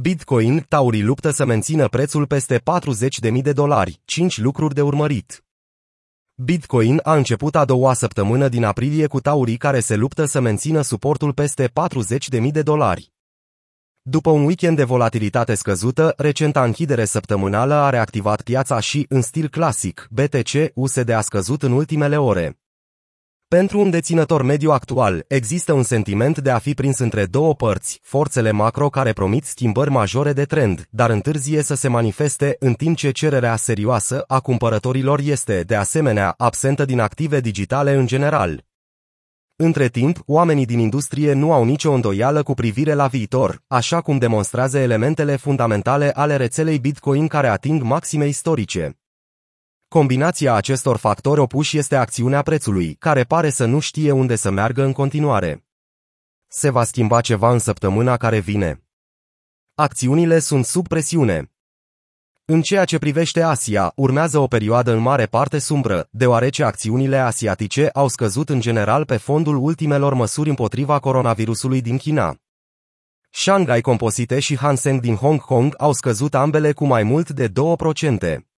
Bitcoin, 0.00 0.64
Tauri 0.68 1.02
luptă 1.02 1.30
să 1.30 1.44
mențină 1.44 1.88
prețul 1.88 2.26
peste 2.26 2.62
40.000 3.30 3.42
de 3.42 3.52
dolari, 3.52 4.00
5 4.04 4.38
lucruri 4.38 4.74
de 4.74 4.82
urmărit. 4.82 5.44
Bitcoin 6.34 7.00
a 7.02 7.14
început 7.14 7.56
a 7.56 7.64
doua 7.64 7.94
săptămână 7.94 8.48
din 8.48 8.64
aprilie 8.64 9.06
cu 9.06 9.20
Taurii 9.20 9.56
care 9.56 9.80
se 9.80 9.96
luptă 9.96 10.24
să 10.24 10.40
mențină 10.40 10.80
suportul 10.80 11.32
peste 11.32 11.72
40.000 12.38 12.50
de 12.50 12.62
dolari. 12.62 13.12
După 14.02 14.30
un 14.30 14.44
weekend 14.44 14.76
de 14.76 14.84
volatilitate 14.84 15.54
scăzută, 15.54 16.14
recenta 16.16 16.64
închidere 16.64 17.04
săptămânală 17.04 17.74
a 17.74 17.90
reactivat 17.90 18.42
piața 18.42 18.80
și, 18.80 19.06
în 19.08 19.22
stil 19.22 19.48
clasic, 19.48 20.08
BTC-USD 20.10 21.08
a 21.08 21.20
scăzut 21.20 21.62
în 21.62 21.72
ultimele 21.72 22.16
ore. 22.16 22.58
Pentru 23.48 23.80
un 23.80 23.90
deținător 23.90 24.42
mediu 24.42 24.70
actual, 24.70 25.24
există 25.28 25.72
un 25.72 25.82
sentiment 25.82 26.38
de 26.38 26.50
a 26.50 26.58
fi 26.58 26.74
prins 26.74 26.98
între 26.98 27.24
două 27.24 27.54
părți, 27.54 28.00
forțele 28.02 28.50
macro 28.50 28.88
care 28.88 29.12
promit 29.12 29.44
schimbări 29.44 29.90
majore 29.90 30.32
de 30.32 30.44
trend, 30.44 30.86
dar 30.90 31.10
întârzie 31.10 31.62
să 31.62 31.74
se 31.74 31.88
manifeste, 31.88 32.56
în 32.58 32.74
timp 32.74 32.96
ce 32.96 33.10
cererea 33.10 33.56
serioasă 33.56 34.24
a 34.26 34.40
cumpărătorilor 34.40 35.20
este, 35.20 35.60
de 35.60 35.74
asemenea, 35.74 36.34
absentă 36.36 36.84
din 36.84 37.00
active 37.00 37.40
digitale 37.40 37.94
în 37.94 38.06
general. 38.06 38.64
Între 39.56 39.88
timp, 39.88 40.18
oamenii 40.26 40.66
din 40.66 40.78
industrie 40.78 41.32
nu 41.32 41.52
au 41.52 41.64
nicio 41.64 41.92
îndoială 41.92 42.42
cu 42.42 42.54
privire 42.54 42.92
la 42.94 43.06
viitor, 43.06 43.62
așa 43.66 44.00
cum 44.00 44.18
demonstrează 44.18 44.78
elementele 44.78 45.36
fundamentale 45.36 46.10
ale 46.14 46.36
rețelei 46.36 46.78
Bitcoin 46.78 47.26
care 47.26 47.48
ating 47.48 47.82
maxime 47.82 48.26
istorice. 48.26 48.98
Combinația 49.94 50.54
acestor 50.54 50.96
factori 50.96 51.40
opuși 51.40 51.78
este 51.78 51.96
acțiunea 51.96 52.42
prețului, 52.42 52.94
care 52.94 53.24
pare 53.24 53.50
să 53.50 53.64
nu 53.64 53.78
știe 53.78 54.10
unde 54.10 54.36
să 54.36 54.50
meargă 54.50 54.82
în 54.82 54.92
continuare. 54.92 55.64
Se 56.46 56.70
va 56.70 56.84
schimba 56.84 57.20
ceva 57.20 57.52
în 57.52 57.58
săptămâna 57.58 58.16
care 58.16 58.38
vine. 58.38 58.84
Acțiunile 59.74 60.38
sunt 60.38 60.64
sub 60.64 60.88
presiune. 60.88 61.52
În 62.44 62.62
ceea 62.62 62.84
ce 62.84 62.98
privește 62.98 63.42
Asia, 63.42 63.92
urmează 63.96 64.38
o 64.38 64.46
perioadă 64.46 64.92
în 64.92 64.98
mare 64.98 65.26
parte 65.26 65.58
sumbră, 65.58 66.08
deoarece 66.10 66.64
acțiunile 66.64 67.18
asiatice 67.18 67.88
au 67.92 68.08
scăzut 68.08 68.48
în 68.48 68.60
general 68.60 69.04
pe 69.04 69.16
fondul 69.16 69.56
ultimelor 69.56 70.14
măsuri 70.14 70.48
împotriva 70.48 70.98
coronavirusului 70.98 71.80
din 71.80 71.96
China. 71.96 72.36
Shanghai 73.30 73.80
Composite 73.80 74.40
și 74.40 74.56
Hang 74.56 74.78
Seng 74.78 75.00
din 75.00 75.14
Hong 75.14 75.40
Kong 75.40 75.74
au 75.78 75.92
scăzut 75.92 76.34
ambele 76.34 76.72
cu 76.72 76.86
mai 76.86 77.02
mult 77.02 77.30
de 77.30 77.48
2%. 77.48 78.53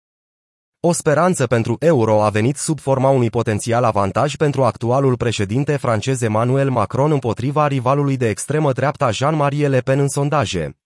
O 0.88 0.92
speranță 0.92 1.46
pentru 1.46 1.76
euro 1.78 2.22
a 2.22 2.28
venit 2.28 2.56
sub 2.56 2.80
forma 2.80 3.08
unui 3.08 3.30
potențial 3.30 3.84
avantaj 3.84 4.36
pentru 4.36 4.64
actualul 4.64 5.16
președinte 5.16 5.76
francez 5.76 6.22
Emmanuel 6.22 6.70
Macron 6.70 7.10
împotriva 7.10 7.66
rivalului 7.66 8.16
de 8.16 8.28
extremă 8.28 8.72
dreapta 8.72 9.10
Jean-Marie 9.10 9.68
Le 9.68 9.80
Pen 9.80 9.98
în 9.98 10.08
sondaje. 10.08 10.78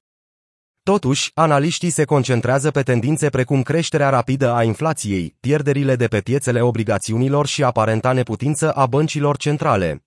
Totuși, 0.82 1.30
analiștii 1.34 1.90
se 1.90 2.04
concentrează 2.04 2.70
pe 2.70 2.82
tendințe 2.82 3.28
precum 3.28 3.62
creșterea 3.62 4.08
rapidă 4.08 4.52
a 4.52 4.62
inflației, 4.62 5.36
pierderile 5.40 5.96
de 5.96 6.06
pe 6.06 6.20
piețele 6.20 6.60
obligațiunilor 6.60 7.46
și 7.46 7.64
aparenta 7.64 8.12
neputință 8.12 8.72
a 8.72 8.86
băncilor 8.86 9.36
centrale. 9.36 10.04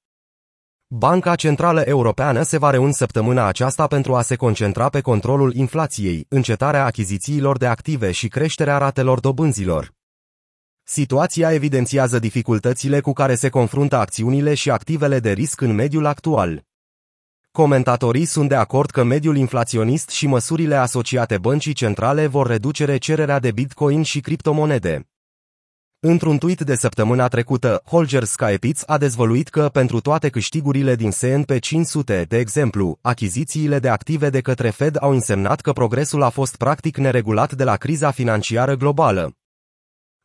Banca 0.96 1.36
Centrală 1.36 1.82
Europeană 1.82 2.44
se 2.44 2.58
va 2.58 2.70
reuni 2.70 2.94
săptămâna 2.94 3.46
aceasta 3.46 3.88
pentru 3.88 4.16
a 4.16 4.22
se 4.22 4.36
concentra 4.36 4.90
pe 4.90 5.02
controlul 5.02 5.54
inflației, 5.54 6.26
încetarea 6.30 6.86
achizițiilor 6.86 7.58
de 7.58 7.66
active 7.66 8.12
și 8.12 8.28
creșterea 8.28 8.78
ratelor 8.78 9.20
dobânzilor. 9.20 9.94
Situația 10.84 11.54
evidențiază 11.54 12.20
dificultățile 12.20 13.00
cu 13.00 13.14
care 13.14 13.36
se 13.36 13.50
confruntă 13.50 13.96
acțiunile 13.96 14.54
și 14.54 14.70
activele 14.70 15.20
de 15.20 15.32
risc 15.32 15.62
în 15.62 15.74
mediul 15.74 16.06
actual. 16.06 16.64
Comentatorii 17.52 18.26
sunt 18.26 18.50
de 18.50 18.56
acord 18.56 18.90
că 18.90 19.04
mediul 19.04 19.38
inflaționist 19.38 20.10
și 20.10 20.28
măsurile 20.28 20.76
asociate 20.76 21.38
băncii 21.38 21.74
centrale 21.74 22.28
vor 22.28 22.48
reduce 22.48 22.98
cererea 22.98 23.40
de 23.40 23.52
bitcoin 23.52 24.02
și 24.02 24.20
criptomonede. 24.20 25.08
Într-un 26.06 26.38
tweet 26.38 26.62
de 26.62 26.76
săptămâna 26.76 27.28
trecută, 27.28 27.82
Holger 27.86 28.24
Skypitz 28.24 28.84
a 28.86 28.98
dezvăluit 28.98 29.50
că 29.50 29.70
pentru 29.74 30.00
toate 30.00 30.30
câștigurile 30.30 30.96
din 30.96 31.12
S&P 31.12 31.60
500, 31.60 32.26
de 32.28 32.38
exemplu, 32.38 32.98
achizițiile 33.02 33.80
de 33.80 33.90
active 33.90 34.30
de 34.30 34.42
către 34.42 34.70
Fed 34.70 34.98
au 35.00 35.12
însemnat 35.12 35.62
că 35.62 35.72
progresul 35.72 36.24
a 36.24 36.30
fost 36.30 36.56
practic 36.56 36.98
neregulat 36.98 37.54
de 37.54 37.64
la 37.64 37.76
criza 37.76 38.12
financiară 38.12 38.76
globală. 38.76 39.36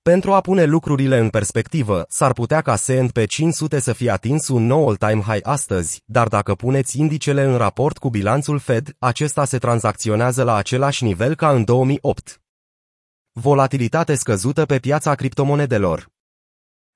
Pentru 0.02 0.32
a 0.32 0.40
pune 0.40 0.64
lucrurile 0.64 1.18
în 1.18 1.28
perspectivă, 1.28 2.04
s-ar 2.08 2.32
putea 2.32 2.60
ca 2.60 2.76
S&P 2.76 3.26
500 3.26 3.80
să 3.80 3.92
fie 3.92 4.10
atins 4.10 4.48
un 4.48 4.66
nou 4.66 4.88
all-time 4.88 5.22
high 5.26 5.46
astăzi, 5.46 6.02
dar 6.04 6.28
dacă 6.28 6.54
puneți 6.54 7.00
indicele 7.00 7.42
în 7.42 7.56
raport 7.56 7.98
cu 7.98 8.10
bilanțul 8.10 8.58
Fed, 8.58 8.96
acesta 8.98 9.44
se 9.44 9.58
tranzacționează 9.58 10.42
la 10.42 10.54
același 10.54 11.04
nivel 11.04 11.34
ca 11.34 11.50
în 11.50 11.64
2008. 11.64 12.40
Volatilitate 13.32 14.14
scăzută 14.14 14.64
pe 14.64 14.78
piața 14.78 15.14
criptomonedelor. 15.14 16.08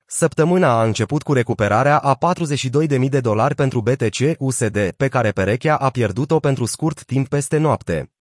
Săptămâna 0.05 0.79
a 0.79 0.83
început 0.83 1.23
cu 1.23 1.33
recuperarea 1.33 1.97
a 1.97 2.17
42.000 2.35 3.09
de 3.09 3.19
dolari 3.19 3.55
pentru 3.55 3.81
BTC 3.81 4.17
USD, 4.37 4.91
pe 4.91 5.07
care 5.07 5.31
perechea 5.31 5.75
a 5.75 5.89
pierdut-o 5.89 6.39
pentru 6.39 6.65
scurt 6.65 7.03
timp 7.03 7.27
peste 7.27 7.57
noapte. 7.57 8.11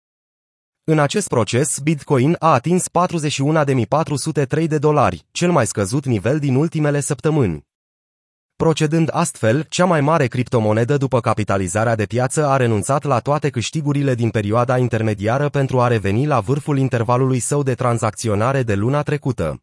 În 0.84 0.98
acest 0.98 1.28
proces, 1.28 1.78
Bitcoin 1.78 2.36
a 2.38 2.52
atins 2.52 2.86
41.403 4.58 4.66
de 4.66 4.78
dolari, 4.78 5.26
cel 5.30 5.50
mai 5.50 5.66
scăzut 5.66 6.06
nivel 6.06 6.38
din 6.38 6.54
ultimele 6.54 7.00
săptămâni. 7.00 7.66
Procedând 8.62 9.08
astfel, 9.12 9.66
cea 9.68 9.84
mai 9.84 10.00
mare 10.00 10.26
criptomonedă 10.26 10.96
după 10.96 11.20
capitalizarea 11.20 11.94
de 11.94 12.04
piață 12.04 12.46
a 12.46 12.56
renunțat 12.56 13.02
la 13.04 13.18
toate 13.18 13.50
câștigurile 13.50 14.14
din 14.14 14.30
perioada 14.30 14.78
intermediară 14.78 15.48
pentru 15.48 15.80
a 15.80 15.86
reveni 15.86 16.26
la 16.26 16.40
vârful 16.40 16.78
intervalului 16.78 17.38
său 17.38 17.62
de 17.62 17.74
tranzacționare 17.74 18.62
de 18.62 18.74
luna 18.74 19.02
trecută. 19.02 19.62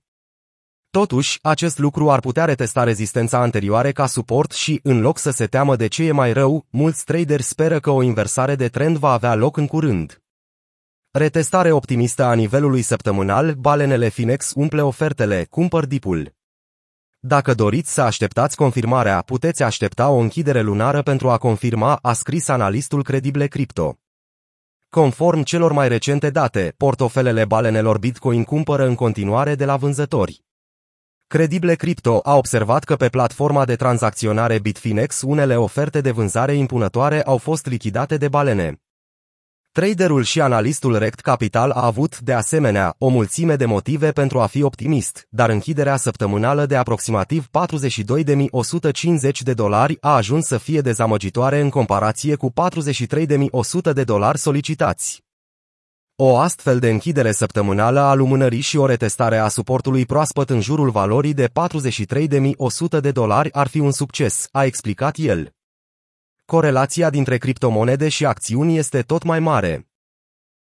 Totuși, 0.90 1.40
acest 1.42 1.78
lucru 1.78 2.12
ar 2.12 2.20
putea 2.20 2.46
retesta 2.46 2.84
rezistența 2.84 3.38
anterioare 3.42 3.92
ca 3.92 4.06
suport 4.06 4.52
și, 4.52 4.80
în 4.84 5.02
loc 5.02 5.18
să 5.18 5.32
se 5.32 5.46
teamă 5.46 5.76
de 5.76 5.88
ce 5.88 6.04
e 6.04 6.12
mai 6.12 6.34
rău, 6.34 6.66
mulți 6.70 7.04
traderi 7.04 7.44
speră 7.44 7.80
că 7.80 7.90
o 7.90 8.02
inversare 8.02 8.56
de 8.56 8.68
trend 8.68 8.98
va 8.98 9.12
avea 9.12 9.36
loc 9.36 9.58
în 9.58 9.68
curând. 9.68 10.22
Retestare 11.12 11.72
optimistă 11.72 12.24
a 12.24 12.34
nivelului 12.34 12.82
săptămânal, 12.82 13.54
balenele 13.54 14.10
Finex 14.10 14.52
umple 14.56 14.82
ofertele, 14.82 15.48
cumpăr 15.50 15.86
dipul. 15.86 16.38
Dacă 17.22 17.54
doriți 17.54 17.94
să 17.94 18.02
așteptați 18.02 18.56
confirmarea, 18.56 19.22
puteți 19.22 19.64
aștepta 19.64 20.10
o 20.10 20.18
închidere 20.18 20.62
lunară 20.62 21.02
pentru 21.02 21.30
a 21.30 21.38
confirma, 21.38 22.00
a 22.02 22.14
scris 22.14 22.48
analistul 22.48 23.04
Credible 23.04 23.48
Crypto. 23.48 23.98
Conform 24.90 25.42
celor 25.42 25.72
mai 25.72 25.88
recente 25.88 26.30
date, 26.30 26.74
portofelele 26.78 27.46
balenelor 27.46 27.98
Bitcoin 27.98 28.44
cumpără 28.44 28.86
în 28.86 28.96
continuare 28.96 29.56
de 29.56 29.66
la 29.66 29.78
vânzători. 29.78 30.44
Credible 31.28 31.76
Crypto 31.76 32.20
a 32.24 32.36
observat 32.36 32.84
că 32.84 32.96
pe 32.96 33.10
platforma 33.10 33.66
de 33.66 33.76
tranzacționare 33.76 34.60
Bitfinex 34.60 35.22
unele 35.22 35.56
oferte 35.56 36.02
de 36.02 36.12
vânzare 36.12 36.54
impunătoare 36.54 37.24
au 37.24 37.38
fost 37.38 37.66
lichidate 37.66 38.18
de 38.18 38.28
balene. 38.28 38.82
Traderul 39.72 40.24
și 40.24 40.42
analistul 40.42 40.98
Rect 40.98 41.20
Capital 41.20 41.72
a 41.72 41.86
avut, 41.86 42.20
de 42.20 42.34
asemenea, 42.34 42.96
o 42.98 43.08
mulțime 43.08 43.56
de 43.56 43.66
motive 43.66 44.12
pentru 44.12 44.40
a 44.40 44.46
fi 44.46 44.64
optimist, 44.64 45.28
dar 45.30 45.50
închiderea 45.50 45.98
săptămânală 45.98 46.66
de 46.66 46.76
aproximativ 46.76 47.48
42.150 47.48 49.32
de 49.44 49.54
dolari 49.54 49.98
a 50.02 50.16
ajuns 50.16 50.46
să 50.46 50.58
fie 50.58 50.82
dezamăgitoare 50.82 51.60
în 51.60 51.70
comparație 51.70 52.36
cu 52.36 52.54
43.100 53.88 53.94
de 53.94 54.04
dolari 54.04 54.38
solicitați. 54.38 55.24
O 56.16 56.38
astfel 56.38 56.80
de 56.80 56.90
închidere 56.90 57.32
săptămânală 57.32 58.00
a 58.00 58.14
lumânării 58.14 58.62
și 58.62 58.78
o 58.78 58.86
retestare 58.86 59.38
a 59.38 59.48
suportului 59.48 60.06
proaspăt 60.06 60.50
în 60.50 60.62
jurul 60.62 60.90
valorii 60.90 61.34
de 61.34 61.48
43.100 61.48 63.00
de 63.02 63.12
dolari 63.12 63.54
ar 63.54 63.68
fi 63.68 63.80
un 63.80 63.92
succes, 63.92 64.48
a 64.52 64.64
explicat 64.64 65.16
el 65.18 65.54
corelația 66.50 67.10
dintre 67.10 67.38
criptomonede 67.38 68.10
și 68.10 68.26
acțiuni 68.26 68.78
este 68.78 69.02
tot 69.02 69.24
mai 69.24 69.40
mare. 69.40 69.88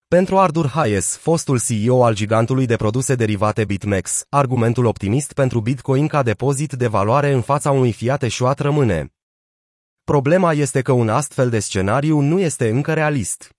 Pentru 0.08 0.38
Ardur 0.38 0.66
Hayes, 0.68 1.16
fostul 1.16 1.60
CEO 1.60 2.04
al 2.04 2.14
gigantului 2.14 2.66
de 2.66 2.76
produse 2.76 3.14
derivate 3.14 3.64
BitMEX, 3.64 4.24
argumentul 4.28 4.84
optimist 4.84 5.32
pentru 5.32 5.60
Bitcoin 5.60 6.06
ca 6.06 6.22
depozit 6.22 6.72
de 6.72 6.86
valoare 6.86 7.32
în 7.32 7.40
fața 7.40 7.70
unui 7.70 7.92
fiat 7.92 8.22
eșuat 8.22 8.58
rămâne. 8.58 9.12
Problema 10.04 10.52
este 10.52 10.80
că 10.82 10.92
un 10.92 11.08
astfel 11.08 11.50
de 11.50 11.58
scenariu 11.58 12.20
nu 12.20 12.40
este 12.40 12.68
încă 12.68 12.92
realist. 12.92 13.50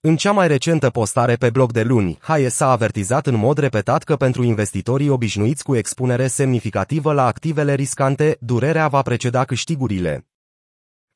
În 0.00 0.16
cea 0.16 0.32
mai 0.32 0.48
recentă 0.48 0.90
postare 0.90 1.34
pe 1.34 1.50
blog 1.50 1.72
de 1.72 1.82
luni, 1.82 2.18
Hayes 2.20 2.60
a 2.60 2.70
avertizat 2.70 3.26
în 3.26 3.34
mod 3.34 3.58
repetat 3.58 4.02
că 4.02 4.16
pentru 4.16 4.42
investitorii 4.42 5.08
obișnuiți 5.08 5.64
cu 5.64 5.76
expunere 5.76 6.26
semnificativă 6.26 7.12
la 7.12 7.26
activele 7.26 7.74
riscante, 7.74 8.36
durerea 8.40 8.88
va 8.88 9.02
preceda 9.02 9.44
câștigurile. 9.44 10.29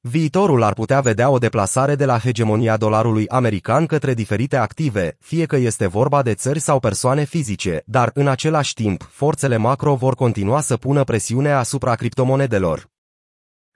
Viitorul 0.07 0.63
ar 0.63 0.73
putea 0.73 1.01
vedea 1.01 1.31
o 1.31 1.39
deplasare 1.39 1.95
de 1.95 2.05
la 2.05 2.19
hegemonia 2.19 2.77
dolarului 2.77 3.29
american 3.29 3.87
către 3.87 4.15
diferite 4.15 4.57
active, 4.57 5.17
fie 5.21 5.47
că 5.47 5.57
este 5.57 5.87
vorba 5.87 6.23
de 6.23 6.35
țări 6.35 6.59
sau 6.59 6.81
persoane 6.81 7.25
fizice, 7.25 7.83
dar 7.87 8.11
în 8.15 8.29
același 8.29 8.75
timp, 8.75 9.09
forțele 9.11 9.57
macro 9.57 9.95
vor 9.95 10.15
continua 10.15 10.61
să 10.61 10.77
pună 10.77 11.05
presiune 11.05 11.53
asupra 11.53 11.95
criptomonedelor. 11.95 12.89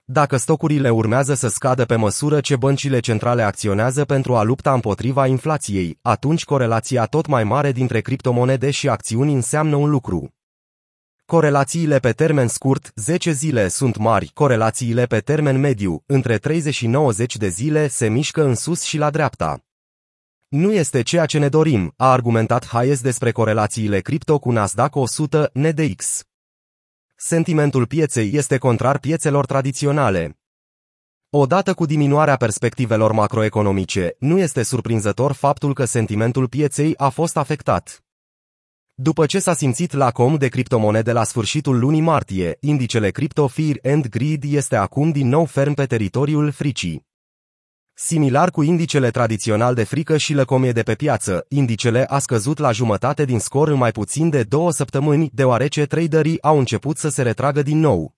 Dacă 0.05 0.37
stocurile 0.37 0.91
urmează 0.91 1.35
să 1.35 1.49
scadă 1.49 1.85
pe 1.85 1.97
măsură 1.97 2.41
ce 2.41 2.57
băncile 2.57 3.01
centrale 3.01 3.43
acționează 3.43 4.05
pentru 4.05 4.37
a 4.37 4.43
lupta 4.43 4.73
împotriva 4.73 5.27
inflației, 5.27 5.99
atunci 6.03 6.45
corelația 6.45 7.05
tot 7.05 7.27
mai 7.27 7.45
mare 7.45 7.73
dintre 7.73 8.01
criptomonede 8.01 8.71
și 8.71 8.89
acțiuni 8.89 9.35
înseamnă 9.35 9.77
un 9.77 9.91
lucru. 9.91 10.38
Corelațiile 11.31 11.99
pe 11.99 12.13
termen 12.13 12.49
scurt, 12.49 12.93
10 12.95 13.33
zile, 13.33 13.69
sunt 13.69 13.97
mari, 13.97 14.31
corelațiile 14.35 15.07
pe 15.07 15.19
termen 15.21 15.61
mediu, 15.61 16.03
între 16.07 16.39
30 16.39 16.75
și 16.75 16.87
90 16.87 17.37
de 17.37 17.49
zile, 17.49 17.89
se 17.89 18.09
mișcă 18.09 18.45
în 18.45 18.55
sus 18.55 18.83
și 18.83 18.99
la 18.99 19.11
dreapta. 19.11 19.65
Nu 20.49 20.73
este 20.73 21.03
ceea 21.03 21.27
ce 21.27 21.39
ne 21.39 21.49
dorim, 21.49 21.93
a 21.97 22.11
argumentat 22.11 22.67
Hayes 22.67 23.01
despre 23.01 23.33
corelațiile 23.33 24.01
cripto 24.01 24.39
cu 24.39 24.51
Nasdaq 24.51 24.97
100 24.97 25.51
NDX. 25.53 26.23
Sentimentul 27.17 27.87
pieței 27.87 28.31
este 28.35 28.59
contrar 28.59 28.99
piețelor 28.99 29.47
tradiționale. 29.47 30.39
Odată 31.31 31.75
cu 31.75 31.85
diminuarea 31.85 32.37
perspectivelor 32.37 33.13
macroeconomice, 33.13 34.17
nu 34.19 34.39
este 34.39 34.63
surprinzător 34.63 35.33
faptul 35.33 35.75
că 35.75 35.85
sentimentul 35.85 36.49
pieței 36.49 36.97
a 36.97 37.09
fost 37.09 37.37
afectat. 37.37 38.03
După 39.01 39.27
ce 39.27 39.39
s-a 39.39 39.55
simțit 39.55 39.93
la 39.93 40.11
com 40.11 40.37
de 40.37 40.49
criptomonede 40.49 41.13
la 41.13 41.25
sfârșitul 41.25 41.79
lunii 41.79 42.01
martie, 42.01 42.57
indicele 42.61 43.11
Crypto 43.11 43.47
Fear 43.47 43.79
and 43.83 44.09
Greed 44.09 44.43
este 44.47 44.77
acum 44.77 45.11
din 45.11 45.29
nou 45.29 45.45
ferm 45.45 45.75
pe 45.75 45.87
teritoriul 45.87 46.51
fricii. 46.51 47.07
Similar 47.95 48.51
cu 48.51 48.63
indicele 48.63 49.11
tradițional 49.11 49.75
de 49.75 49.85
frică 49.85 50.17
și 50.17 50.35
lăcomie 50.35 50.73
de 50.73 50.83
pe 50.83 50.95
piață, 50.95 51.45
indicele 51.49 52.05
a 52.05 52.19
scăzut 52.19 52.59
la 52.59 52.73
jumătate 52.73 53.25
din 53.25 53.39
scor 53.39 53.69
în 53.69 53.77
mai 53.77 53.91
puțin 53.91 54.31
de 54.31 54.43
două 54.43 54.73
săptămâni, 54.73 55.31
deoarece 55.33 55.85
traderii 55.85 56.43
au 56.43 56.59
început 56.59 56.97
să 56.97 57.09
se 57.09 57.23
retragă 57.23 57.63
din 57.63 57.79
nou. 57.79 58.15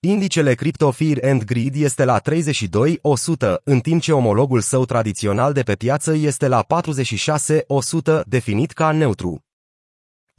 Indicele 0.00 0.54
Crypto 0.54 0.90
Fear 0.90 1.18
and 1.22 1.44
Greed 1.44 1.74
este 1.74 2.04
la 2.04 2.18
32,100, 2.18 3.60
în 3.64 3.80
timp 3.80 4.02
ce 4.02 4.12
omologul 4.12 4.60
său 4.60 4.84
tradițional 4.84 5.52
de 5.52 5.62
pe 5.62 5.74
piață 5.74 6.14
este 6.14 6.48
la 6.48 6.62
46,100, 6.62 8.24
definit 8.26 8.72
ca 8.72 8.92
neutru. 8.92 9.44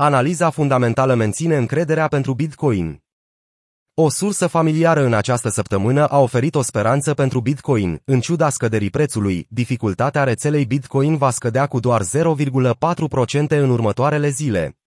Analiza 0.04 0.50
fundamentală 0.50 1.14
menține 1.14 1.58
încrederea 1.58 2.08
pentru 2.08 2.34
Bitcoin. 2.34 3.04
O 3.94 4.10
sursă 4.10 4.48
familiară 4.48 5.04
în 5.04 5.14
această 5.14 5.50
săptămână 5.50 6.08
a 6.08 6.20
oferit 6.20 6.56
o 6.56 6.62
speranță 6.62 7.14
pentru 7.14 7.42
Bitcoin. 7.42 8.02
În 8.06 8.20
ciuda 8.20 8.50
scăderii 8.50 8.90
prețului, 8.90 9.48
dificultatea 9.50 10.24
rețelei 10.24 10.66
Bitcoin 10.66 11.18
va 11.18 11.30
scădea 11.30 11.66
cu 11.66 11.80
doar 11.80 12.02
0,4% 12.04 13.48
în 13.48 13.70
următoarele 13.70 14.30
zile. 14.30 14.78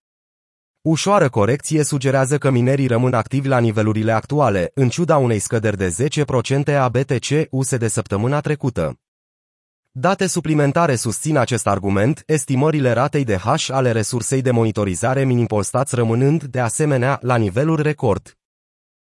Ușoară 0.81 1.29
corecție 1.29 1.83
sugerează 1.83 2.37
că 2.37 2.49
minerii 2.49 2.87
rămân 2.87 3.13
activi 3.13 3.47
la 3.47 3.59
nivelurile 3.59 4.11
actuale, 4.11 4.71
în 4.73 4.89
ciuda 4.89 5.17
unei 5.17 5.39
scăderi 5.39 5.77
de 5.77 5.95
10% 6.71 6.75
a 6.75 6.89
BTC 6.89 7.47
USD 7.49 7.75
de 7.75 7.87
săptămâna 7.87 8.39
trecută. 8.39 8.99
Date 9.99 10.27
suplimentare 10.27 10.95
susțin 10.95 11.37
acest 11.37 11.67
argument, 11.67 12.23
estimările 12.25 12.91
ratei 12.91 13.23
de 13.23 13.37
hash 13.37 13.69
ale 13.71 13.91
resursei 13.91 14.41
de 14.41 14.51
monitorizare 14.51 15.25
Minimpolstats 15.25 15.91
rămânând, 15.91 16.43
de 16.43 16.59
asemenea, 16.59 17.19
la 17.21 17.35
niveluri 17.35 17.81
record. 17.81 18.36